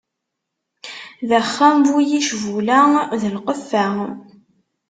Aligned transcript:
D 1.27 1.29
axxam 1.39 1.75
bu 1.85 1.97
yicbula 2.09 2.79
d 3.21 3.23
lqeffa. 3.35 3.87